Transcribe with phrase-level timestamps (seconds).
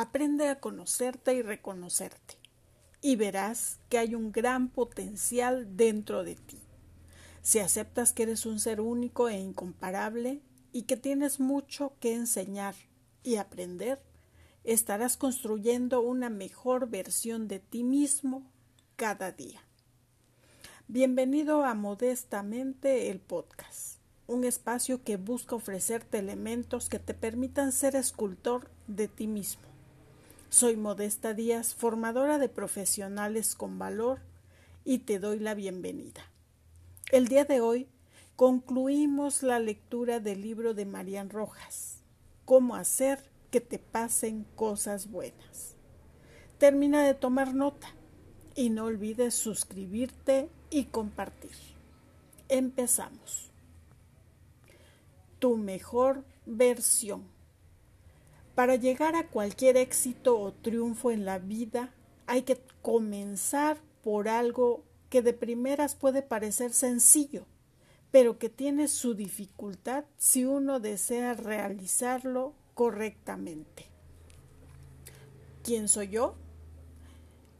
[0.00, 2.36] Aprende a conocerte y reconocerte
[3.02, 6.60] y verás que hay un gran potencial dentro de ti.
[7.42, 10.40] Si aceptas que eres un ser único e incomparable
[10.72, 12.76] y que tienes mucho que enseñar
[13.24, 14.00] y aprender,
[14.62, 18.48] estarás construyendo una mejor versión de ti mismo
[18.94, 19.60] cada día.
[20.86, 27.96] Bienvenido a Modestamente el podcast, un espacio que busca ofrecerte elementos que te permitan ser
[27.96, 29.77] escultor de ti mismo.
[30.50, 34.20] Soy Modesta Díaz, formadora de profesionales con valor,
[34.82, 36.22] y te doy la bienvenida.
[37.12, 37.86] El día de hoy
[38.34, 42.02] concluimos la lectura del libro de Marian Rojas,
[42.46, 45.76] Cómo hacer que te pasen cosas buenas.
[46.56, 47.88] Termina de tomar nota
[48.54, 51.52] y no olvides suscribirte y compartir.
[52.48, 53.50] Empezamos.
[55.40, 57.37] Tu mejor versión.
[58.58, 61.94] Para llegar a cualquier éxito o triunfo en la vida
[62.26, 67.46] hay que comenzar por algo que de primeras puede parecer sencillo,
[68.10, 73.84] pero que tiene su dificultad si uno desea realizarlo correctamente.
[75.62, 76.34] ¿Quién soy yo?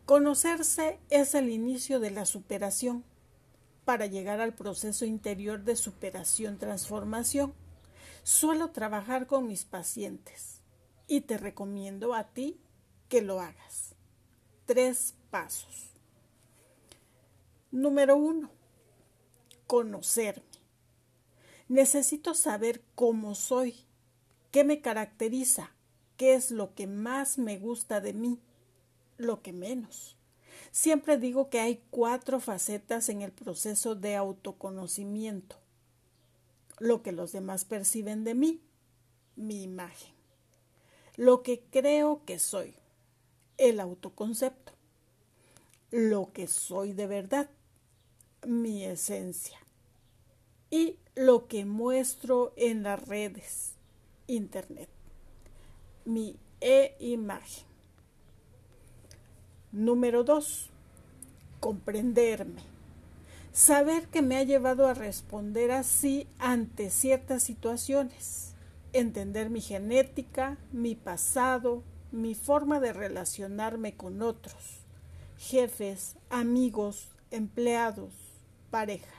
[0.04, 3.04] Conocerse es el inicio de la superación
[3.84, 7.54] para llegar al proceso interior de superación-transformación.
[8.24, 10.57] Suelo trabajar con mis pacientes
[11.08, 12.60] y te recomiendo a ti
[13.08, 13.96] que lo hagas.
[14.66, 15.90] Tres pasos.
[17.72, 18.50] Número uno,
[19.66, 20.44] conocerme.
[21.66, 23.88] Necesito saber cómo soy
[24.50, 25.70] ¿Qué me caracteriza?
[26.16, 28.40] ¿Qué es lo que más me gusta de mí?
[29.18, 30.16] Lo que menos.
[30.72, 35.56] Siempre digo que hay cuatro facetas en el proceso de autoconocimiento.
[36.78, 38.62] Lo que los demás perciben de mí,
[39.36, 40.17] mi imagen.
[41.18, 42.74] Lo que creo que soy,
[43.56, 44.72] el autoconcepto.
[45.90, 47.50] Lo que soy de verdad,
[48.46, 49.58] mi esencia.
[50.70, 53.72] Y lo que muestro en las redes,
[54.28, 54.88] Internet.
[56.04, 57.64] Mi e-imagen.
[59.72, 60.70] Número 2.
[61.58, 62.62] Comprenderme.
[63.52, 68.47] Saber que me ha llevado a responder así ante ciertas situaciones.
[68.98, 74.80] Entender mi genética, mi pasado, mi forma de relacionarme con otros,
[75.36, 78.12] jefes, amigos, empleados,
[78.70, 79.14] pareja.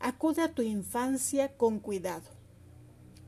[0.00, 2.28] Acude a tu infancia con cuidado.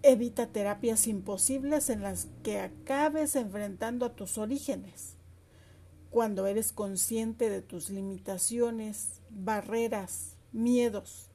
[0.02, 5.14] Evita terapias imposibles en las que acabes enfrentando a tus orígenes.
[6.10, 11.30] Cuando eres consciente de tus limitaciones, barreras, miedos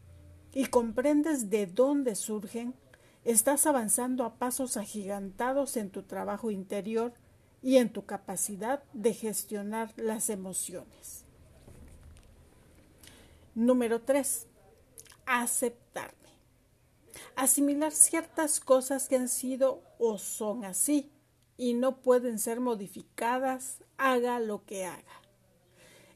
[0.53, 2.75] y comprendes de dónde surgen,
[3.25, 7.13] estás avanzando a pasos agigantados en tu trabajo interior
[7.61, 11.25] y en tu capacidad de gestionar las emociones.
[13.55, 14.47] Número 3.
[15.25, 16.19] Aceptar
[17.35, 21.11] asimilar ciertas cosas que han sido o son así
[21.57, 25.21] y no pueden ser modificadas, haga lo que haga.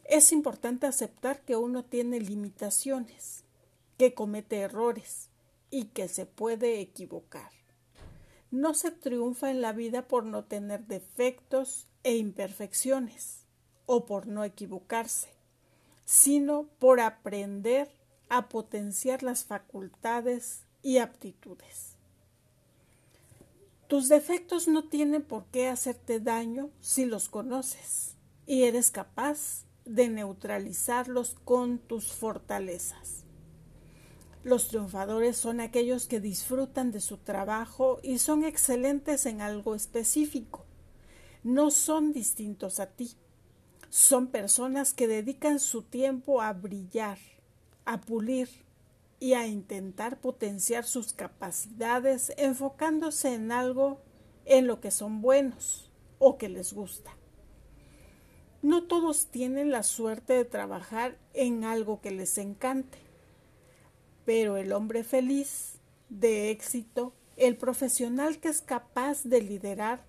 [0.05, 3.43] Es importante aceptar que uno tiene limitaciones,
[3.97, 5.29] que comete errores
[5.73, 7.49] y que se puede equivocar.
[8.51, 13.47] No se triunfa en la vida por no tener defectos e imperfecciones
[13.87, 15.29] o por no equivocarse,
[16.05, 17.89] sino por aprender
[18.29, 21.97] a potenciar las facultades y aptitudes.
[23.87, 30.07] Tus defectos no tienen por qué hacerte daño si los conoces y eres capaz de
[30.07, 33.22] neutralizarlos con tus fortalezas.
[34.43, 40.65] Los triunfadores son aquellos que disfrutan de su trabajo y son excelentes en algo específico.
[41.43, 43.11] No son distintos a ti.
[43.89, 47.19] Son personas que dedican su tiempo a brillar,
[47.85, 48.49] a pulir,
[49.23, 54.01] y a intentar potenciar sus capacidades enfocándose en algo
[54.43, 55.89] en lo que son buenos
[56.19, 57.15] o que les gusta.
[58.61, 62.97] No todos tienen la suerte de trabajar en algo que les encante,
[64.25, 65.79] pero el hombre feliz,
[66.09, 70.03] de éxito, el profesional que es capaz de liderar,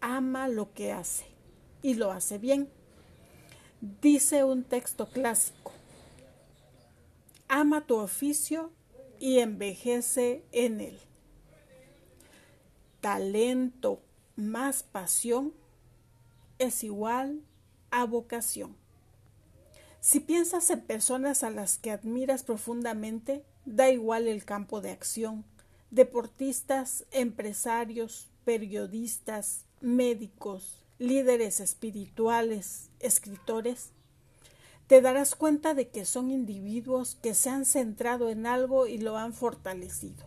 [0.00, 1.24] ama lo que hace
[1.82, 2.68] y lo hace bien.
[4.02, 5.72] Dice un texto clásico,
[7.48, 8.70] ama tu oficio
[9.18, 10.98] y envejece en él.
[13.00, 14.02] Talento
[14.36, 15.54] más pasión
[16.58, 17.40] es igual
[17.90, 18.79] a vocación.
[20.00, 25.44] Si piensas en personas a las que admiras profundamente, da igual el campo de acción,
[25.90, 33.90] deportistas, empresarios, periodistas, médicos, líderes espirituales, escritores,
[34.86, 39.18] te darás cuenta de que son individuos que se han centrado en algo y lo
[39.18, 40.24] han fortalecido.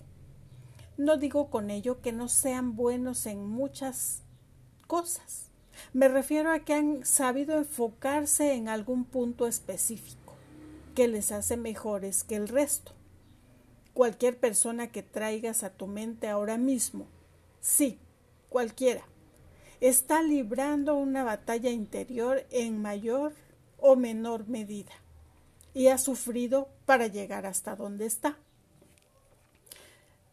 [0.98, 4.22] No digo con ello que no sean buenos en muchas
[4.88, 5.50] cosas.
[5.92, 10.34] Me refiero a que han sabido enfocarse en algún punto específico
[10.96, 12.94] que les hace mejores que el resto.
[13.94, 17.08] Cualquier persona que traigas a tu mente ahora mismo,
[17.60, 18.00] sí,
[18.50, 19.04] cualquiera,
[19.82, 23.34] está librando una batalla interior en mayor
[23.80, 24.94] o menor medida
[25.74, 28.38] y ha sufrido para llegar hasta donde está.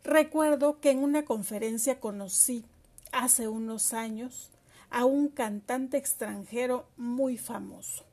[0.04, 2.64] Recuerdo que en una conferencia conocí
[3.12, 4.50] hace unos años
[4.90, 8.04] a un cantante extranjero muy famoso.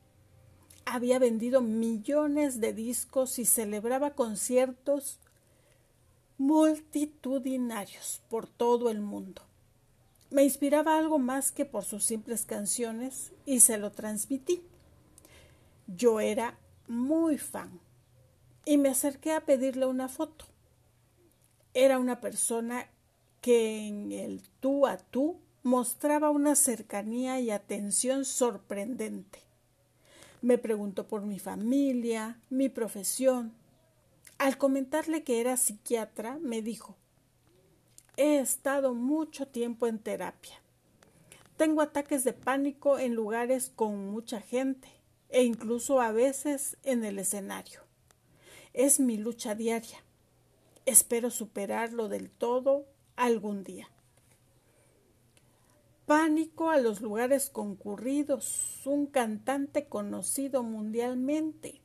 [0.85, 5.19] Había vendido millones de discos y celebraba conciertos
[6.37, 9.41] multitudinarios por todo el mundo.
[10.29, 14.61] Me inspiraba algo más que por sus simples canciones y se lo transmití.
[15.87, 16.57] Yo era
[16.87, 17.79] muy fan
[18.65, 20.45] y me acerqué a pedirle una foto.
[21.73, 22.87] Era una persona
[23.41, 29.39] que en el tú a tú mostraba una cercanía y atención sorprendente.
[30.41, 33.51] Me preguntó por mi familia, mi profesión.
[34.37, 36.95] Al comentarle que era psiquiatra, me dijo
[38.15, 40.55] He estado mucho tiempo en terapia.
[41.57, 44.87] Tengo ataques de pánico en lugares con mucha gente
[45.27, 47.81] e incluso a veces en el escenario.
[48.71, 50.01] Es mi lucha diaria.
[50.85, 52.85] Espero superarlo del todo
[53.17, 53.89] algún día.
[56.07, 61.81] Pánico a los lugares concurridos, un cantante conocido mundialmente.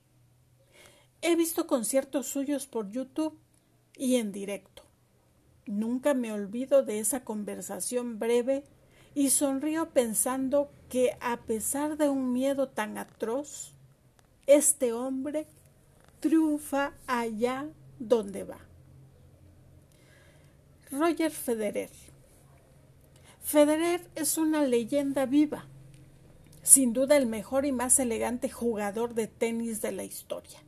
[1.22, 3.36] He visto conciertos suyos por YouTube
[3.96, 4.84] y en directo.
[5.66, 8.62] Nunca me olvido de esa conversación breve
[9.16, 13.74] y sonrío pensando que a pesar de un miedo tan atroz,
[14.46, 15.48] este hombre
[16.20, 18.60] triunfa allá donde va.
[20.92, 22.11] Roger Federer.
[23.42, 25.66] Federer es una leyenda viva,
[26.62, 30.62] sin duda el mejor y más elegante jugador de tenis de la historia.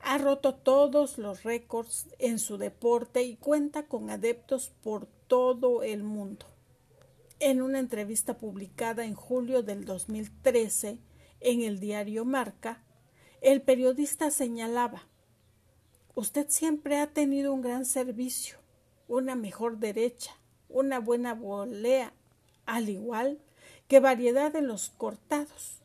[0.00, 6.02] Ha roto todos los récords en su deporte y cuenta con adeptos por todo el
[6.02, 6.46] mundo.
[7.38, 10.98] En una entrevista publicada en julio del 2013
[11.40, 12.82] en el diario Marca,
[13.40, 15.06] el periodista señalaba
[16.16, 18.58] Usted siempre ha tenido un gran servicio,
[19.06, 20.37] una mejor derecha,
[20.68, 22.12] una buena volea,
[22.66, 23.38] al igual
[23.88, 25.78] que variedad en los cortados.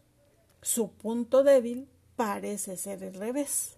[0.62, 3.78] Su punto débil parece ser el revés.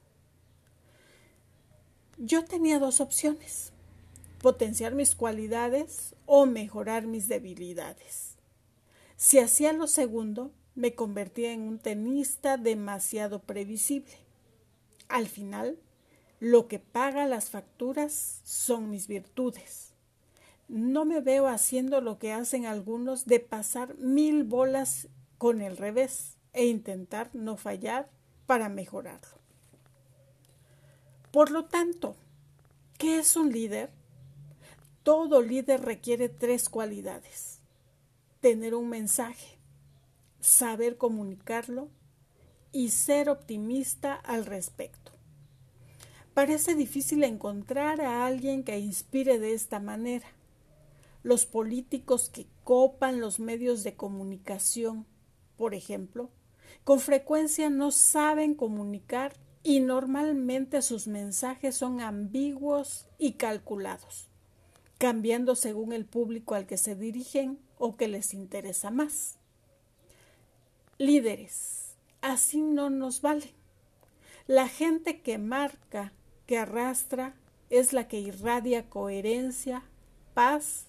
[2.17, 3.73] Yo tenía dos opciones,
[4.41, 8.35] potenciar mis cualidades o mejorar mis debilidades.
[9.17, 14.13] Si hacía lo segundo, me convertía en un tenista demasiado previsible.
[15.07, 15.79] Al final,
[16.39, 19.94] lo que paga las facturas son mis virtudes.
[20.67, 25.07] No me veo haciendo lo que hacen algunos de pasar mil bolas
[25.37, 28.09] con el revés e intentar no fallar
[28.47, 29.37] para mejorarlo.
[31.31, 32.15] Por lo tanto,
[32.97, 33.91] ¿qué es un líder?
[35.03, 37.59] Todo líder requiere tres cualidades.
[38.39, 39.59] Tener un mensaje,
[40.39, 41.89] saber comunicarlo
[42.71, 45.11] y ser optimista al respecto.
[46.33, 50.27] Parece difícil encontrar a alguien que inspire de esta manera.
[51.25, 55.07] Los políticos que copan los medios de comunicación,
[55.57, 56.29] por ejemplo,
[56.83, 64.27] con frecuencia no saben comunicar y normalmente sus mensajes son ambiguos y calculados,
[64.99, 69.39] cambiando según el público al que se dirigen o que les interesa más.
[70.99, 73.55] Líderes, así no nos vale.
[74.45, 76.13] La gente que marca,
[76.45, 77.33] que arrastra,
[77.71, 79.81] es la que irradia coherencia,
[80.35, 80.85] paz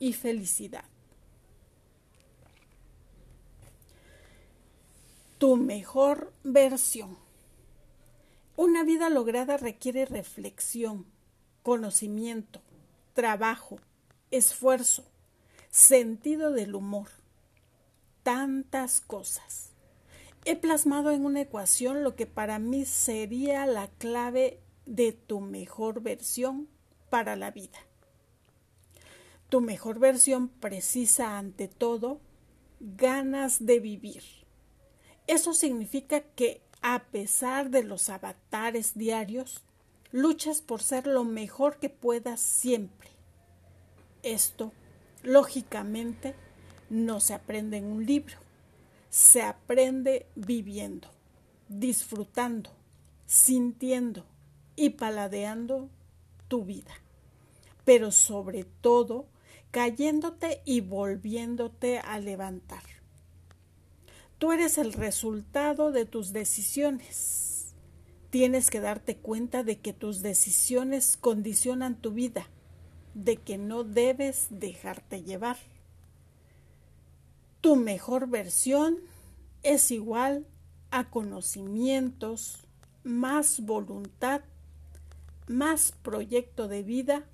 [0.00, 0.84] y felicidad.
[5.38, 7.16] Tu mejor versión.
[8.56, 11.06] Una vida lograda requiere reflexión,
[11.62, 12.60] conocimiento,
[13.14, 13.78] trabajo,
[14.30, 15.04] esfuerzo,
[15.70, 17.08] sentido del humor,
[18.22, 19.70] tantas cosas.
[20.44, 26.02] He plasmado en una ecuación lo que para mí sería la clave de tu mejor
[26.02, 26.68] versión
[27.10, 27.78] para la vida.
[29.50, 32.20] Tu mejor versión precisa ante todo
[32.80, 34.22] ganas de vivir.
[35.26, 39.62] Eso significa que a pesar de los avatares diarios,
[40.12, 43.10] luchas por ser lo mejor que puedas siempre.
[44.22, 44.72] Esto
[45.22, 46.34] Lógicamente,
[46.88, 48.36] no se aprende en un libro,
[49.10, 51.08] se aprende viviendo,
[51.68, 52.70] disfrutando,
[53.26, 54.24] sintiendo
[54.76, 55.90] y paladeando
[56.48, 56.94] tu vida,
[57.84, 59.26] pero sobre todo
[59.70, 62.82] cayéndote y volviéndote a levantar.
[64.38, 67.74] Tú eres el resultado de tus decisiones.
[68.30, 72.48] Tienes que darte cuenta de que tus decisiones condicionan tu vida,
[73.14, 75.58] de que no debes dejarte llevar.
[77.60, 78.98] Tu mejor versión
[79.62, 80.46] es igual
[80.90, 82.66] a conocimientos,
[83.04, 84.42] más voluntad,
[85.46, 87.26] más proyecto de vida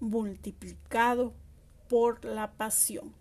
[0.00, 1.34] multiplicado
[1.88, 3.14] por la pasión.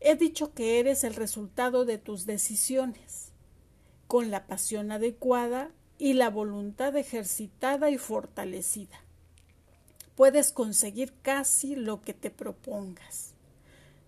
[0.00, 3.32] He dicho que eres el resultado de tus decisiones,
[4.06, 9.00] con la pasión adecuada y la voluntad ejercitada y fortalecida.
[10.14, 13.34] Puedes conseguir casi lo que te propongas.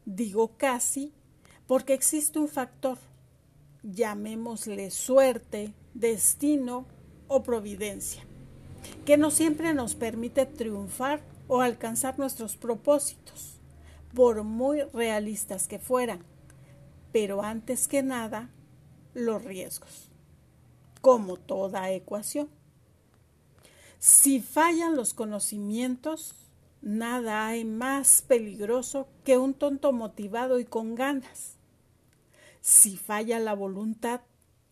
[0.05, 1.13] Digo casi
[1.67, 2.99] porque existe un factor,
[3.83, 6.87] llamémosle suerte, destino
[7.27, 8.25] o providencia,
[9.05, 13.59] que no siempre nos permite triunfar o alcanzar nuestros propósitos
[14.15, 16.25] por muy realistas que fueran,
[17.13, 18.51] pero antes que nada,
[19.15, 20.11] los riesgos,
[21.01, 22.49] como toda ecuación.
[23.99, 26.35] Si fallan los conocimientos,
[26.83, 31.57] nada hay más peligroso que un tonto motivado y con ganas.
[32.61, 34.21] Si falla la voluntad,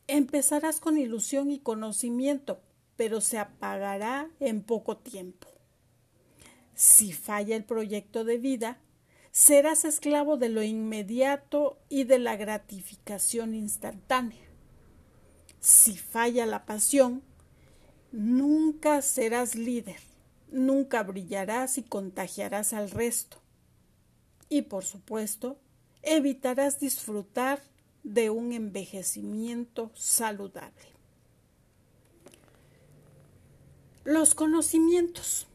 [0.07, 2.61] empezarás con ilusión y conocimiento,
[2.97, 5.56] pero se apagará en poco tiempo.
[6.77, 8.79] Si falla el proyecto de vida,
[9.33, 14.45] serás esclavo de lo inmediato y de la gratificación instantánea.
[15.59, 17.23] Si falla la pasión,
[18.13, 20.01] nunca serás líder,
[20.51, 23.39] nunca brillarás y contagiarás al resto.
[24.51, 25.57] Y por supuesto,
[26.03, 27.63] evitarás disfrutar
[28.03, 30.93] de un envejecimiento saludable.
[34.05, 35.47] Los conocimientos.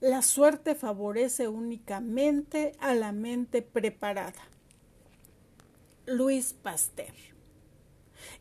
[0.00, 4.48] La suerte favorece únicamente a la mente preparada.
[6.06, 7.12] Luis Pasteur.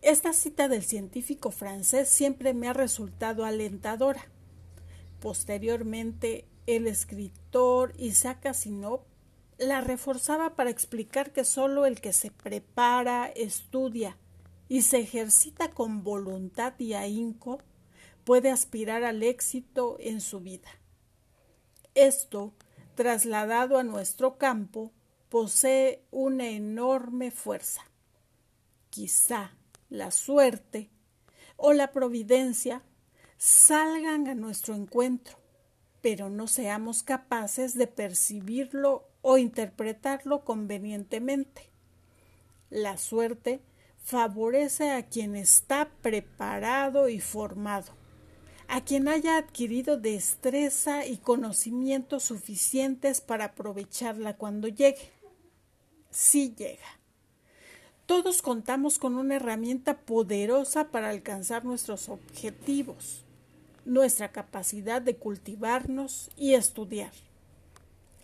[0.03, 4.27] Esta cita del científico francés siempre me ha resultado alentadora.
[5.19, 8.99] Posteriormente, el escritor Isaac Asimov
[9.57, 14.15] la reforzaba para explicar que solo el que se prepara, estudia
[14.69, 17.63] y se ejercita con voluntad y ahínco
[18.25, 20.69] puede aspirar al éxito en su vida.
[21.97, 22.53] Esto,
[22.93, 24.91] trasladado a nuestro campo,
[25.29, 27.81] posee una enorme fuerza.
[28.91, 29.55] Quizá
[29.89, 30.91] la suerte
[31.55, 32.83] o la providencia
[33.39, 35.39] salgan a nuestro encuentro,
[35.99, 41.71] pero no seamos capaces de percibirlo o interpretarlo convenientemente.
[42.69, 43.63] La suerte
[44.03, 48.06] favorece a quien está preparado y formado
[48.67, 55.12] a quien haya adquirido destreza y conocimientos suficientes para aprovecharla cuando llegue.
[56.12, 57.00] Sí llega.
[58.05, 63.24] Todos contamos con una herramienta poderosa para alcanzar nuestros objetivos,
[63.86, 67.12] nuestra capacidad de cultivarnos y estudiar.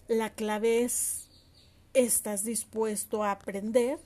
[0.08, 1.30] La clave es,
[1.94, 4.00] ¿estás dispuesto a aprender?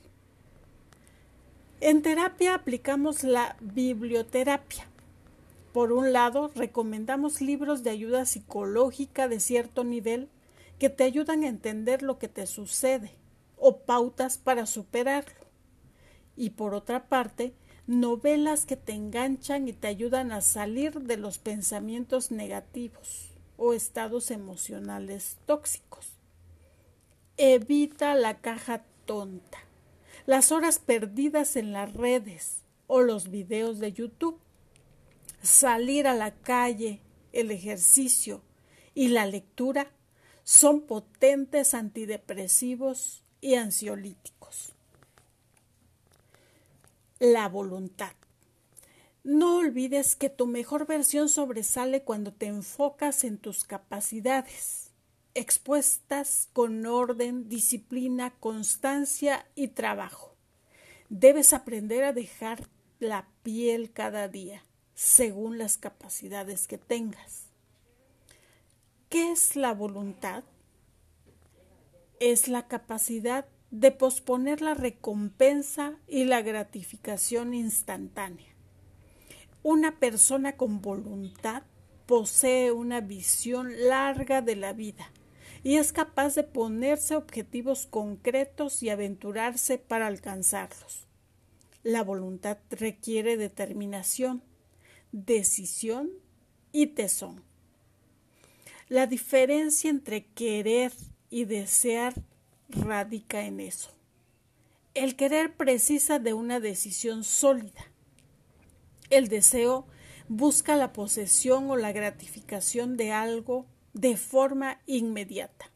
[1.80, 4.87] En terapia aplicamos la biblioterapia
[5.78, 10.28] por un lado, recomendamos libros de ayuda psicológica de cierto nivel
[10.80, 13.12] que te ayudan a entender lo que te sucede
[13.56, 15.46] o pautas para superarlo.
[16.34, 17.54] Y por otra parte,
[17.86, 24.32] novelas que te enganchan y te ayudan a salir de los pensamientos negativos o estados
[24.32, 26.10] emocionales tóxicos.
[27.36, 29.58] Evita la caja tonta,
[30.26, 34.40] las horas perdidas en las redes o los videos de YouTube
[35.42, 37.00] salir a la calle,
[37.32, 38.42] el ejercicio
[38.94, 39.90] y la lectura
[40.44, 44.72] son potentes antidepresivos y ansiolíticos.
[47.18, 48.12] La voluntad.
[49.24, 54.92] No olvides que tu mejor versión sobresale cuando te enfocas en tus capacidades,
[55.34, 60.34] expuestas con orden, disciplina, constancia y trabajo.
[61.10, 62.68] Debes aprender a dejar
[63.00, 64.62] la piel cada día
[64.98, 67.46] según las capacidades que tengas.
[69.08, 70.42] ¿Qué es la voluntad?
[72.18, 78.52] Es la capacidad de posponer la recompensa y la gratificación instantánea.
[79.62, 81.62] Una persona con voluntad
[82.06, 85.12] posee una visión larga de la vida
[85.62, 91.06] y es capaz de ponerse objetivos concretos y aventurarse para alcanzarlos.
[91.84, 94.42] La voluntad requiere determinación,
[95.12, 96.10] decisión
[96.72, 97.42] y tesón.
[98.88, 100.92] La diferencia entre querer
[101.30, 102.14] y desear
[102.68, 103.90] radica en eso.
[104.94, 107.92] El querer precisa de una decisión sólida.
[109.10, 109.86] El deseo
[110.28, 115.70] busca la posesión o la gratificación de algo de forma inmediata.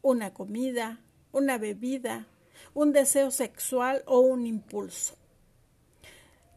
[0.00, 2.26] Una comida, una bebida,
[2.74, 5.16] un deseo sexual o un impulso.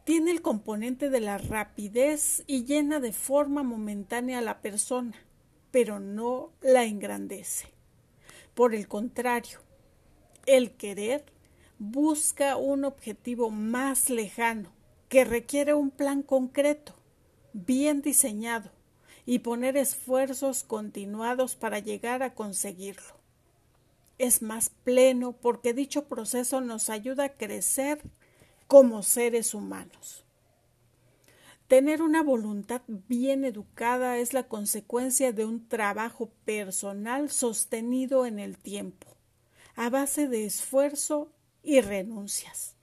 [0.06, 5.16] Tiene el componente de la rapidez y llena de forma momentánea a la persona,
[5.72, 7.66] pero no la engrandece.
[8.54, 9.58] Por el contrario,
[10.46, 11.24] el querer
[11.80, 14.70] busca un objetivo más lejano
[15.08, 16.94] que requiere un plan concreto,
[17.52, 18.70] bien diseñado,
[19.24, 23.16] y poner esfuerzos continuados para llegar a conseguirlo.
[24.18, 28.00] Es más pleno porque dicho proceso nos ayuda a crecer
[28.66, 30.24] como seres humanos.
[31.68, 38.56] Tener una voluntad bien educada es la consecuencia de un trabajo personal sostenido en el
[38.56, 39.08] tiempo,
[39.74, 41.32] a base de esfuerzo
[41.64, 42.76] y renuncias,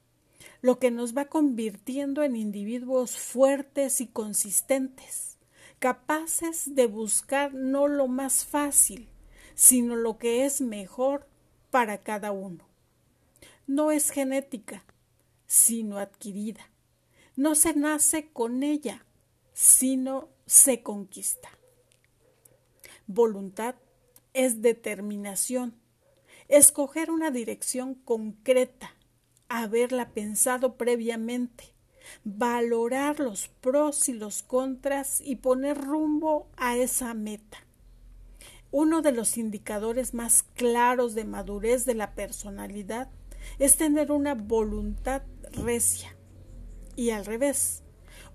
[0.61, 5.37] lo que nos va convirtiendo en individuos fuertes y consistentes,
[5.79, 9.09] capaces de buscar no lo más fácil,
[9.55, 11.27] sino lo que es mejor
[11.71, 12.67] para cada uno.
[13.65, 14.83] No es genética,
[15.53, 16.71] sino adquirida.
[17.35, 19.05] No se nace con ella,
[19.53, 21.47] sino se conquista.
[23.05, 23.75] Voluntad
[24.33, 25.75] es determinación,
[26.47, 28.95] escoger una dirección concreta,
[29.47, 31.65] haberla pensado previamente,
[32.23, 37.59] valorar los pros y los contras y poner rumbo a esa meta.
[38.71, 43.11] Uno de los indicadores más claros de madurez de la personalidad
[43.59, 45.21] es tener una voluntad
[45.53, 46.15] recia.
[46.95, 47.83] Y al revés,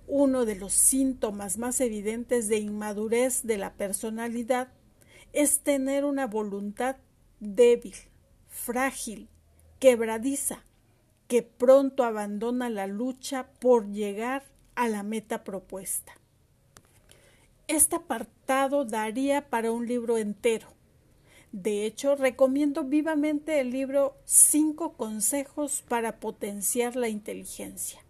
[0.06, 4.68] uno de los síntomas más evidentes de inmadurez de la personalidad
[5.32, 6.96] es tener una voluntad
[7.40, 7.94] débil,
[8.48, 9.28] frágil,
[9.78, 10.64] quebradiza,
[11.28, 16.14] que pronto abandona la lucha por llegar a la meta propuesta.
[17.66, 20.77] Este apartado daría para un libro entero.
[21.52, 28.04] De hecho, recomiendo vivamente el libro Cinco consejos para potenciar la inteligencia.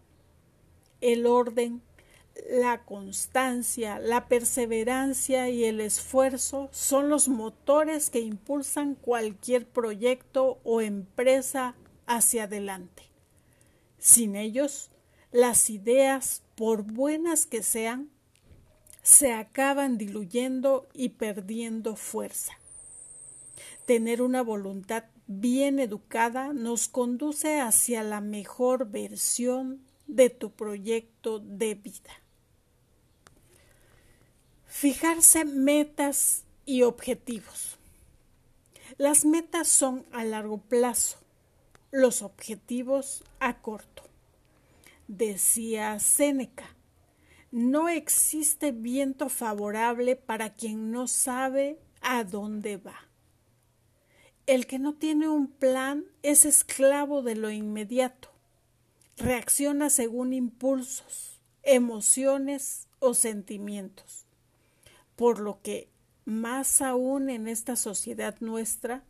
[1.01, 1.81] El orden,
[2.51, 10.81] la constancia, la perseverancia y el esfuerzo son los motores que impulsan cualquier proyecto o
[10.81, 13.05] empresa hacia adelante.
[13.99, 14.91] Sin ellos,
[15.31, 18.11] las ideas, por buenas que sean,
[19.03, 22.58] se acaban diluyendo y perdiendo fuerza.
[23.89, 31.75] Tener una voluntad bien educada nos conduce hacia la mejor versión de tu proyecto de
[31.75, 32.11] vida.
[34.67, 37.79] Fijarse metas y objetivos.
[38.99, 41.17] Las metas son a largo plazo,
[41.91, 44.03] los objetivos a corto.
[45.07, 46.77] Decía Séneca,
[47.51, 53.08] no existe viento favorable para quien no sabe a dónde va.
[54.49, 58.31] El que no tiene un plan es esclavo de lo inmediato.
[59.17, 64.25] Reacciona según impulsos, emociones o sentimientos
[65.19, 65.89] por lo que
[66.27, 69.03] más aún en esta sociedad nuestra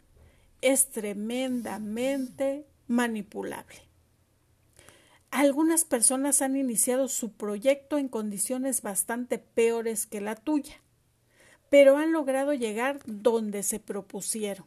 [0.62, 3.83] es tremendamente manipulable.
[5.31, 10.81] Algunas personas han iniciado su proyecto en condiciones bastante peores que la tuya,
[11.68, 14.64] pero han logrado llegar donde se propusieron.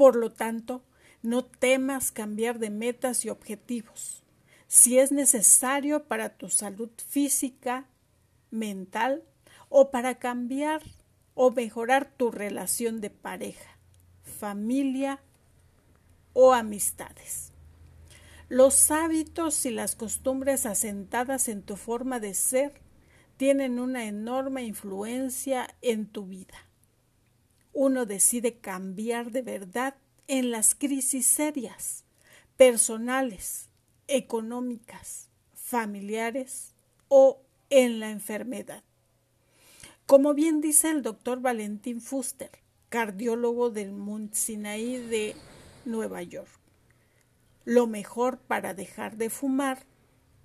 [0.00, 0.82] Por lo tanto,
[1.20, 4.24] no temas cambiar de metas y objetivos.
[4.66, 7.84] Si es necesario para tu salud física,
[8.50, 9.22] mental
[9.68, 10.80] o para cambiar
[11.34, 13.76] o mejorar tu relación de pareja,
[14.22, 15.20] familia
[16.32, 17.52] o amistades.
[18.48, 22.72] Los hábitos y las costumbres asentadas en tu forma de ser
[23.36, 26.69] tienen una enorme influencia en tu vida.
[27.82, 29.94] Uno decide cambiar de verdad
[30.28, 32.04] en las crisis serias,
[32.58, 33.70] personales,
[34.06, 36.74] económicas, familiares
[37.08, 37.40] o
[37.70, 38.84] en la enfermedad.
[40.04, 42.50] Como bien dice el doctor Valentín Fuster,
[42.90, 45.34] cardiólogo del Mount Sinai de
[45.86, 46.50] Nueva York,
[47.64, 49.86] lo mejor para dejar de fumar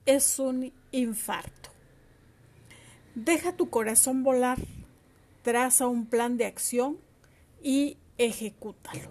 [0.05, 1.69] es un infarto.
[3.13, 4.57] Deja tu corazón volar,
[5.43, 7.03] traza un plan de acción
[7.65, 9.09] y ejecútalo.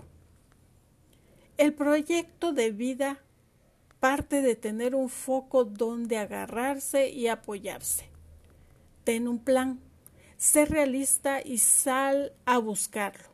[1.56, 3.18] El proyecto de vida
[3.98, 8.08] parte de tener un foco donde agarrarse y apoyarse.
[9.02, 9.80] Ten un plan,
[10.36, 13.28] sé realista y sal a buscarlo.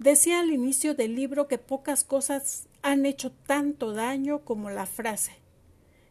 [0.00, 5.46] Decía al inicio del libro que pocas cosas han hecho tanto daño como la frase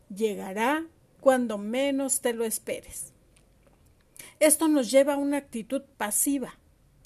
[0.07, 0.85] llegará
[1.19, 3.11] cuando menos te lo esperes.
[4.39, 6.57] Esto nos lleva a una actitud pasiva,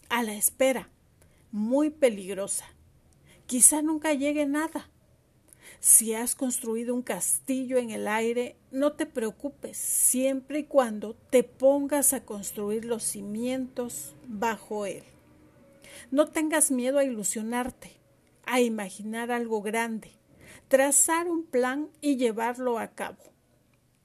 [0.10, 0.90] a la espera,
[1.52, 2.66] muy peligrosa.
[3.46, 4.90] Quizá nunca llegue nada.
[5.80, 11.44] Si has construido un castillo en el aire, no te preocupes siempre y cuando te
[11.44, 15.04] pongas a construir los cimientos bajo él.
[16.12, 17.92] No tengas miedo a ilusionarte,
[18.46, 20.12] a imaginar algo grande,
[20.68, 23.24] trazar un plan y llevarlo a cabo.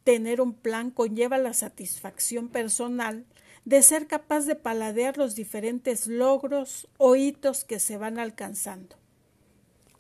[0.05, 3.25] Tener un plan conlleva la satisfacción personal
[3.65, 8.97] de ser capaz de paladear los diferentes logros o hitos que se van alcanzando.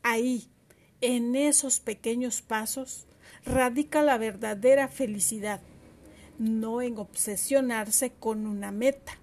[0.03, 0.48] Ahí,
[1.00, 3.07] en esos pequeños pasos,
[3.44, 5.61] radica la verdadera felicidad,
[6.38, 9.18] no en obsesionarse con una meta.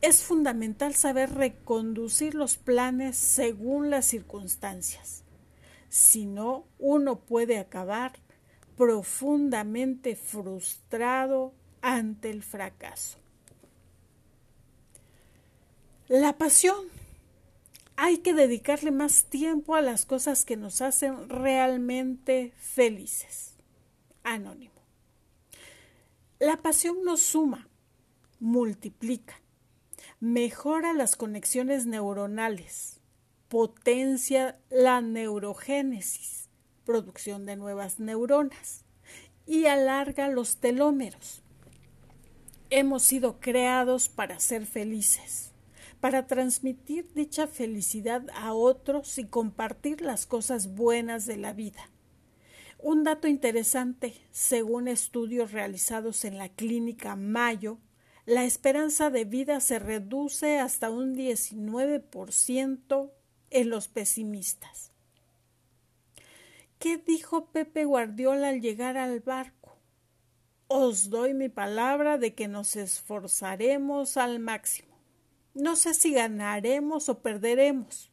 [0.00, 5.24] Es fundamental saber reconducir los planes según las circunstancias.
[5.90, 8.12] Si no, uno puede acabar
[8.76, 13.18] profundamente frustrado ante el fracaso.
[16.10, 16.88] La pasión.
[17.94, 23.54] Hay que dedicarle más tiempo a las cosas que nos hacen realmente felices.
[24.24, 24.74] Anónimo.
[26.40, 27.68] La pasión nos suma,
[28.40, 29.40] multiplica,
[30.18, 32.98] mejora las conexiones neuronales,
[33.46, 36.48] potencia la neurogénesis,
[36.84, 38.84] producción de nuevas neuronas,
[39.46, 41.44] y alarga los telómeros.
[42.68, 45.49] Hemos sido creados para ser felices
[46.00, 51.90] para transmitir dicha felicidad a otros y compartir las cosas buenas de la vida.
[52.78, 57.78] Un dato interesante, según estudios realizados en la clínica Mayo,
[58.24, 63.10] la esperanza de vida se reduce hasta un 19%
[63.50, 64.92] en los pesimistas.
[66.78, 69.76] ¿Qué dijo Pepe Guardiola al llegar al barco?
[70.68, 74.89] Os doy mi palabra de que nos esforzaremos al máximo.
[75.54, 78.10] No sé si ganaremos o perderemos,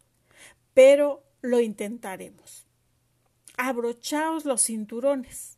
[0.74, 2.68] pero lo intentaremos.
[3.58, 5.58] Abrochaos los cinturones,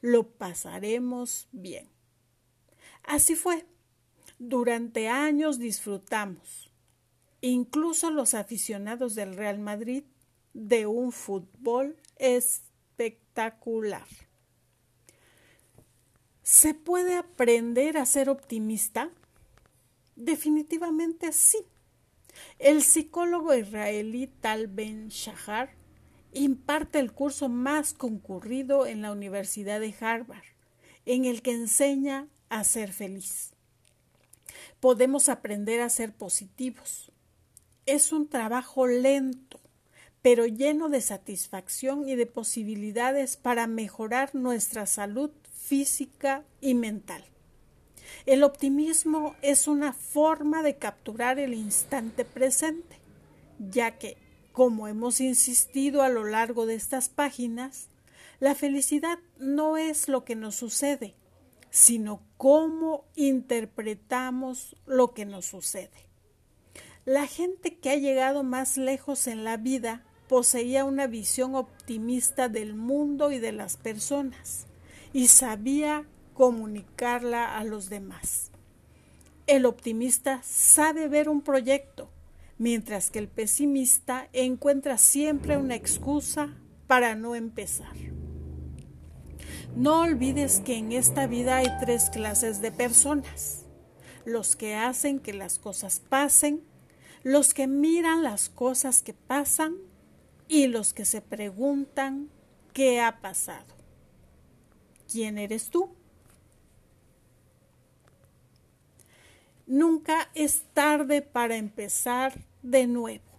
[0.00, 1.88] lo pasaremos bien.
[3.02, 3.66] Así fue.
[4.38, 6.70] Durante años disfrutamos,
[7.40, 10.04] incluso los aficionados del Real Madrid,
[10.54, 14.06] de un fútbol espectacular.
[16.42, 19.10] ¿Se puede aprender a ser optimista?
[20.18, 21.58] Definitivamente sí.
[22.58, 25.70] El psicólogo israelí Tal Ben Shahar
[26.32, 30.42] imparte el curso más concurrido en la Universidad de Harvard,
[31.06, 33.52] en el que enseña a ser feliz.
[34.80, 37.12] Podemos aprender a ser positivos.
[37.86, 39.60] Es un trabajo lento,
[40.20, 47.24] pero lleno de satisfacción y de posibilidades para mejorar nuestra salud física y mental.
[48.26, 52.96] El optimismo es una forma de capturar el instante presente,
[53.58, 54.16] ya que,
[54.52, 57.88] como hemos insistido a lo largo de estas páginas,
[58.40, 61.14] la felicidad no es lo que nos sucede,
[61.70, 66.08] sino cómo interpretamos lo que nos sucede.
[67.04, 72.74] La gente que ha llegado más lejos en la vida poseía una visión optimista del
[72.74, 74.66] mundo y de las personas
[75.12, 76.06] y sabía
[76.38, 78.52] comunicarla a los demás.
[79.48, 82.12] El optimista sabe ver un proyecto,
[82.58, 86.54] mientras que el pesimista encuentra siempre una excusa
[86.86, 87.92] para no empezar.
[89.74, 93.64] No olvides que en esta vida hay tres clases de personas.
[94.24, 96.62] Los que hacen que las cosas pasen,
[97.24, 99.74] los que miran las cosas que pasan
[100.46, 102.30] y los que se preguntan
[102.72, 103.74] qué ha pasado.
[105.10, 105.98] ¿Quién eres tú?
[109.68, 113.38] Nunca es tarde para empezar de nuevo.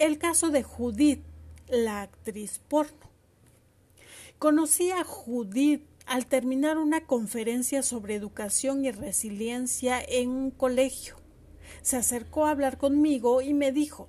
[0.00, 1.22] El caso de Judith,
[1.68, 3.08] la actriz porno.
[4.40, 11.14] Conocí a Judith al terminar una conferencia sobre educación y resiliencia en un colegio.
[11.82, 14.08] Se acercó a hablar conmigo y me dijo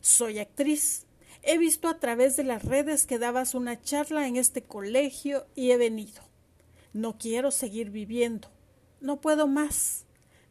[0.00, 1.04] Soy actriz.
[1.42, 5.72] He visto a través de las redes que dabas una charla en este colegio y
[5.72, 6.22] he venido.
[6.94, 8.51] No quiero seguir viviendo
[9.02, 10.06] no puedo más,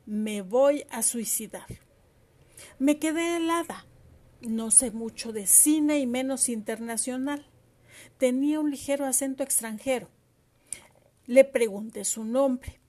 [0.05, 1.67] me voy a suicidar.
[2.79, 3.85] Me quedé helada.
[4.41, 7.45] No sé mucho de cine y menos internacional.
[8.17, 10.09] Tenía un ligero acento extranjero.
[11.27, 12.79] Le pregunté su nombre,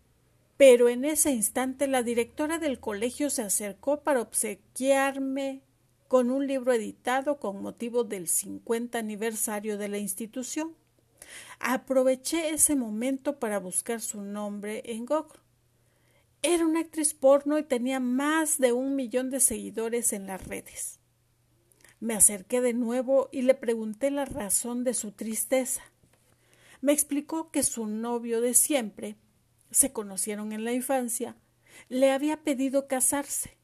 [0.57, 5.63] pero en ese instante la directora del colegio se acercó para obsequiarme
[6.09, 10.75] con un libro editado con motivo del 50 aniversario de la institución.
[11.61, 15.42] Aproveché ese momento para buscar su nombre en Google.
[16.43, 20.99] Era una actriz porno y tenía más de un millón de seguidores en las redes.
[22.01, 25.83] Me acerqué de nuevo y le pregunté la razón de su tristeza.
[26.81, 29.15] Me explicó que su novio de siempre,
[29.71, 31.37] se conocieron en la infancia,
[31.89, 33.57] le había pedido casarse.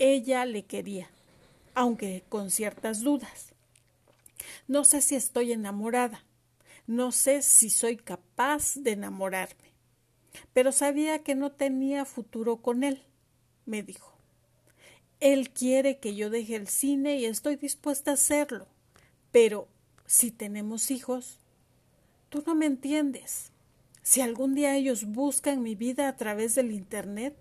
[0.00, 1.08] Ella le quería,
[1.74, 3.54] aunque con ciertas dudas.
[4.66, 6.24] No sé si estoy enamorada,
[6.88, 9.67] no sé si soy capaz de enamorarme,
[10.52, 13.02] pero sabía que no tenía futuro con él,
[13.66, 14.12] me dijo.
[15.20, 18.66] Él quiere que yo deje el cine y estoy dispuesta a hacerlo.
[19.32, 19.68] Pero
[20.06, 21.38] si tenemos hijos,
[22.28, 23.52] tú no me entiendes.
[24.02, 27.36] Si algún día ellos buscan mi vida a través del Internet,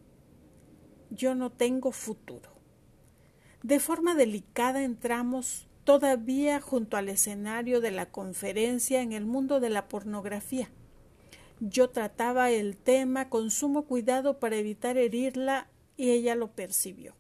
[1.10, 2.50] yo no tengo futuro.
[3.64, 9.70] De forma delicada entramos todavía junto al escenario de la conferencia en el mundo de
[9.70, 10.70] la pornografía.
[11.60, 17.16] Yo trataba el tema con sumo cuidado para evitar herirla y ella lo percibió.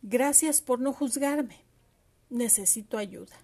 [0.00, 1.64] Gracias por no juzgarme.
[2.30, 3.36] Necesito ayuda.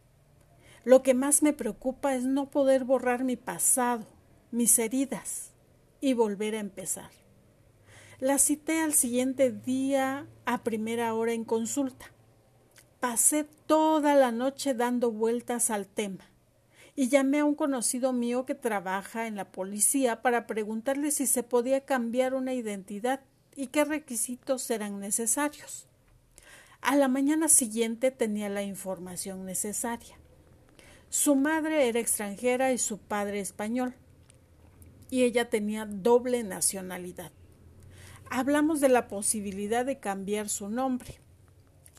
[0.84, 4.06] Lo que más me preocupa es no poder borrar mi pasado,
[4.50, 5.52] mis heridas
[6.00, 7.10] y volver a empezar.
[8.18, 12.06] La cité al siguiente día a primera hora en consulta.
[12.98, 16.31] Pasé toda la noche dando vueltas al tema
[16.94, 21.42] y llamé a un conocido mío que trabaja en la policía para preguntarle si se
[21.42, 23.20] podía cambiar una identidad
[23.56, 25.86] y qué requisitos eran necesarios.
[26.80, 30.18] A la mañana siguiente tenía la información necesaria.
[31.08, 33.94] Su madre era extranjera y su padre español,
[35.10, 37.32] y ella tenía doble nacionalidad.
[38.30, 41.20] Hablamos de la posibilidad de cambiar su nombre,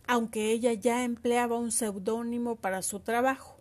[0.07, 3.52] aunque ella ya empleaba un seudónimo para su trabajo.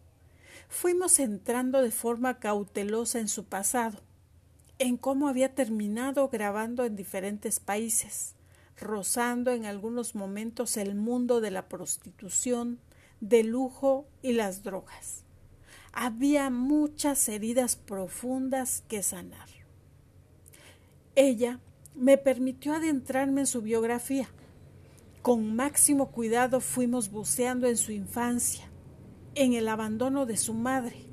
[0.73, 4.01] Fuimos entrando de forma cautelosa en su pasado,
[4.79, 8.35] en cómo había terminado grabando en diferentes países,
[8.81, 12.81] rozando en algunos momentos el mundo de la prostitución,
[13.21, 15.25] de lujo y las drogas.
[15.93, 19.49] Había muchas heridas profundas que sanar.
[21.15, 21.61] Ella
[21.95, 24.31] me permitió adentrarme en su biografía.
[25.21, 28.72] Con máximo cuidado fuimos buceando en su infancia,
[29.35, 31.07] en el abandono de su madre,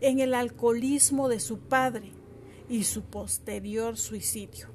[0.00, 2.12] en el alcoholismo de su padre
[2.68, 4.68] y su posterior suicidio.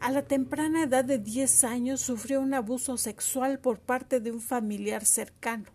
[0.00, 4.40] A la temprana edad de 10 años sufrió un abuso sexual por parte de un
[4.40, 5.70] familiar cercano.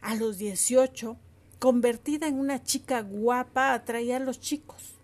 [0.00, 1.16] A los 18,
[1.58, 4.94] convertida en una chica guapa, atraía a los chicos.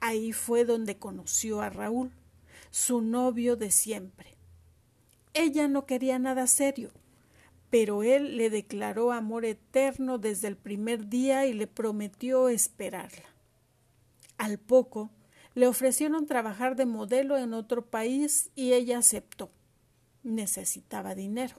[0.00, 2.12] Ahí fue donde conoció a Raúl,
[2.70, 4.36] su novio de siempre.
[5.32, 6.90] Ella no quería nada serio,
[7.74, 13.24] pero él le declaró amor eterno desde el primer día y le prometió esperarla.
[14.38, 15.10] Al poco,
[15.56, 19.50] le ofrecieron trabajar de modelo en otro país y ella aceptó.
[20.22, 21.56] Necesitaba dinero.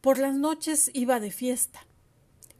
[0.00, 1.84] Por las noches iba de fiesta.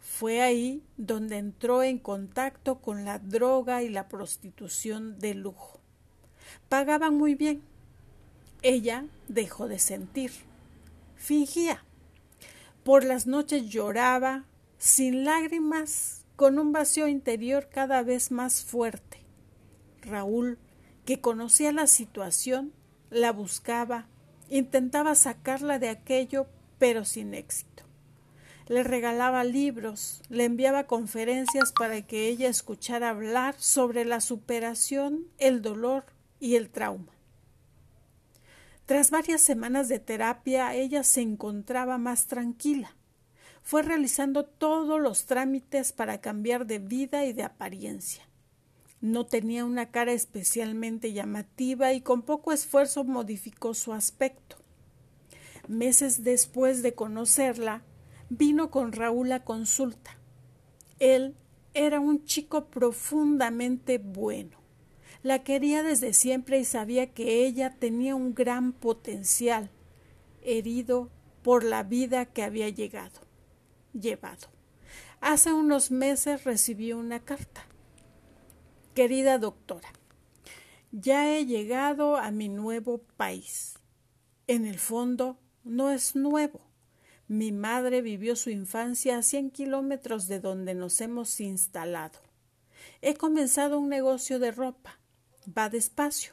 [0.01, 5.79] Fue ahí donde entró en contacto con la droga y la prostitución de lujo.
[6.69, 7.63] Pagaban muy bien.
[8.63, 10.33] Ella dejó de sentir.
[11.15, 11.85] Fingía.
[12.85, 14.47] Por las noches lloraba,
[14.79, 19.19] sin lágrimas, con un vacío interior cada vez más fuerte.
[20.01, 20.59] Raúl,
[21.05, 22.73] que conocía la situación,
[23.11, 24.07] la buscaba,
[24.49, 26.47] intentaba sacarla de aquello,
[26.79, 27.85] pero sin éxito.
[28.69, 35.61] Le regalaba libros, le enviaba conferencias para que ella escuchara hablar sobre la superación, el
[35.61, 36.07] dolor
[36.39, 37.13] y el trauma.
[38.91, 42.97] Tras varias semanas de terapia, ella se encontraba más tranquila.
[43.63, 48.29] Fue realizando todos los trámites para cambiar de vida y de apariencia.
[49.01, 54.57] No tenía una cara especialmente llamativa y con poco esfuerzo modificó su aspecto.
[55.69, 57.85] Meses después de conocerla,
[58.29, 60.19] vino con Raúl a consulta.
[60.99, 61.37] Él
[61.75, 64.60] era un chico profundamente bueno.
[65.23, 69.71] La quería desde siempre y sabía que ella tenía un gran potencial,
[70.43, 71.11] herido
[71.43, 73.21] por la vida que había llegado,
[73.93, 74.49] llevado.
[75.21, 77.67] Hace unos meses recibió una carta.
[78.95, 79.91] Querida doctora,
[80.93, 83.75] ya he llegado a mi nuevo país.
[84.47, 86.61] En el fondo, no es nuevo.
[87.29, 92.19] Mi madre vivió su infancia a 100 kilómetros de donde nos hemos instalado.
[93.03, 95.00] He comenzado un negocio de ropa.
[95.57, 96.33] Va despacio,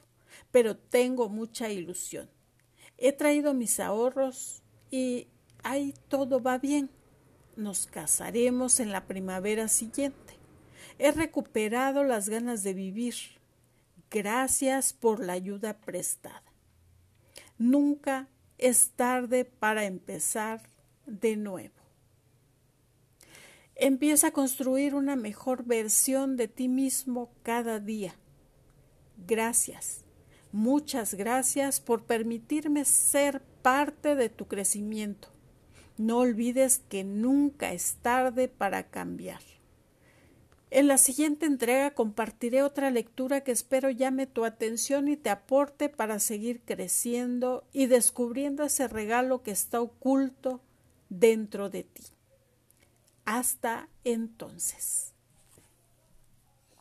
[0.52, 2.30] pero tengo mucha ilusión.
[2.98, 5.28] He traído mis ahorros y
[5.64, 6.90] ahí todo va bien.
[7.56, 10.34] Nos casaremos en la primavera siguiente.
[11.00, 13.16] He recuperado las ganas de vivir.
[14.10, 16.44] Gracias por la ayuda prestada.
[17.58, 18.28] Nunca
[18.58, 20.62] es tarde para empezar
[21.06, 21.76] de nuevo.
[23.76, 28.16] Empieza a construir una mejor versión de ti mismo cada día.
[29.26, 30.06] Gracias,
[30.52, 35.30] muchas gracias por permitirme ser parte de tu crecimiento.
[35.98, 39.42] No olvides que nunca es tarde para cambiar.
[40.70, 45.88] En la siguiente entrega compartiré otra lectura que espero llame tu atención y te aporte
[45.88, 50.62] para seguir creciendo y descubriendo ese regalo que está oculto
[51.10, 52.04] dentro de ti.
[53.24, 55.14] Hasta entonces.